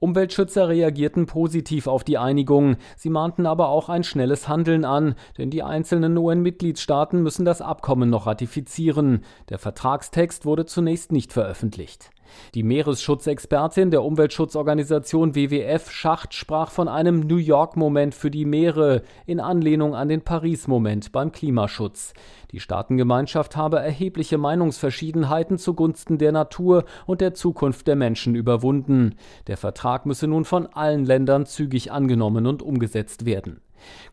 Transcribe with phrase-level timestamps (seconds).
[0.00, 5.50] Umweltschützer reagierten positiv auf die Einigung, sie mahnten aber auch ein schnelles Handeln an, denn
[5.50, 9.24] die einzelnen UN-Mitgliedstaaten müssen das Abkommen noch ratifizieren.
[9.48, 12.10] Der Vertragstext wurde zunächst nicht veröffentlicht.
[12.54, 19.40] Die Meeresschutzexpertin der Umweltschutzorganisation WWF Schacht sprach von einem New York-Moment für die Meere in
[19.40, 22.14] Anlehnung an den Paris-Moment beim Klimaschutz.
[22.52, 29.16] Die Staatengemeinschaft habe erhebliche Meinungsverschiedenheiten zugunsten der Natur und der Zukunft der Menschen überwunden.
[29.46, 33.60] Der Vertrag müsse nun von allen Ländern zügig angenommen und umgesetzt werden.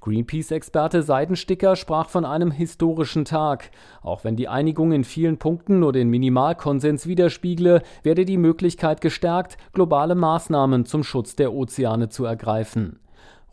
[0.02, 3.72] Greenpeace-Experte Seidensticker sprach von einem historischen Tag.
[4.02, 9.58] Auch wenn die Einigung in vielen Punkten nur den Minimalkonsens widerspiegle, werde die Möglichkeit gestärkt,
[9.73, 13.00] globale Maßnahmen zum Schutz der Ozeane zu ergreifen.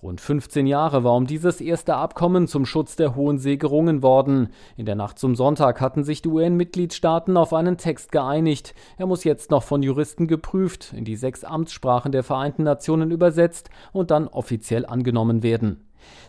[0.03, 4.49] Rund 15 Jahre war um dieses erste Abkommen zum Schutz der Hohen See gerungen worden.
[4.77, 8.75] In der Nacht zum Sonntag hatten sich die UN-Mitgliedstaaten auf einen Text geeinigt.
[8.99, 13.71] Er muss jetzt noch von Juristen geprüft, in die sechs Amtssprachen der Vereinten Nationen übersetzt
[13.93, 15.85] und dann offiziell angenommen werden.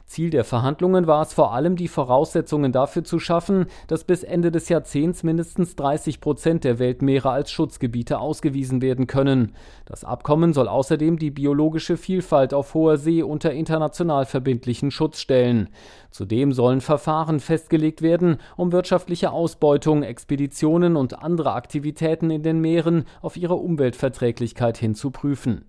[0.06, 4.52] Ziel der Verhandlungen war es vor allem, die Voraussetzungen dafür zu schaffen, dass bis Ende
[4.52, 9.54] des Jahrzehnts mindestens 30 Prozent der Weltmeere als Schutzgebiete ausgewiesen werden können.
[9.86, 15.70] Das Abkommen soll außerdem die biologische Vielfalt auf hoher See unter international verbindlichen Schutz stellen.
[16.12, 23.06] Zudem sollen Verfahren festgelegt werden, um wirtschaftliche Ausbeutung, Expeditionen und andere Aktivitäten in den Meeren
[23.22, 25.66] auf ihre Umweltverträglichkeit hin zu prüfen.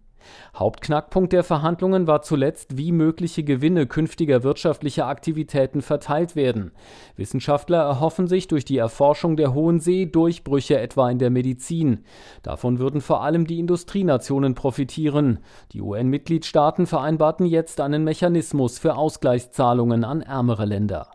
[0.55, 6.73] Hauptknackpunkt der Verhandlungen war zuletzt, wie mögliche Gewinne künftiger wirtschaftlicher Aktivitäten verteilt werden.
[7.17, 12.05] Wissenschaftler erhoffen sich durch die Erforschung der Hohen See Durchbrüche etwa in der Medizin.
[12.43, 15.39] Davon würden vor allem die Industrienationen profitieren.
[15.73, 21.14] Die UN-Mitgliedstaaten vereinbarten jetzt einen Mechanismus für Ausgleichszahlungen an ärmere Länder.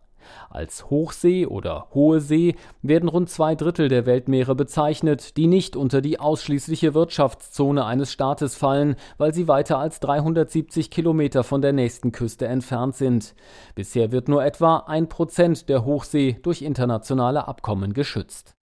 [0.49, 6.01] Als Hochsee oder Hohe See werden rund zwei Drittel der Weltmeere bezeichnet, die nicht unter
[6.01, 12.11] die ausschließliche Wirtschaftszone eines Staates fallen, weil sie weiter als 370 Kilometer von der nächsten
[12.11, 13.35] Küste entfernt sind.
[13.75, 18.58] Bisher wird nur etwa ein Prozent der Hochsee durch internationale Abkommen geschützt